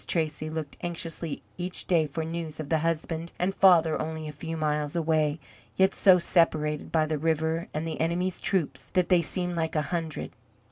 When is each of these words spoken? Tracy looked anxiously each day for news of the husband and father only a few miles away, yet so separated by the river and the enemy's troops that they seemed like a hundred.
Tracy 0.07 0.49
looked 0.49 0.77
anxiously 0.81 1.43
each 1.59 1.85
day 1.85 2.07
for 2.07 2.25
news 2.25 2.59
of 2.59 2.69
the 2.69 2.79
husband 2.79 3.31
and 3.37 3.53
father 3.53 4.01
only 4.01 4.27
a 4.27 4.31
few 4.31 4.57
miles 4.57 4.95
away, 4.95 5.39
yet 5.75 5.93
so 5.93 6.17
separated 6.17 6.91
by 6.91 7.05
the 7.05 7.19
river 7.19 7.67
and 7.71 7.87
the 7.87 8.01
enemy's 8.01 8.41
troops 8.41 8.89
that 8.95 9.09
they 9.09 9.21
seemed 9.21 9.55
like 9.55 9.75
a 9.75 9.81
hundred. 9.93 10.31